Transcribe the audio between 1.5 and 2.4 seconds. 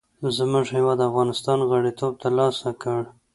غړیتوب تر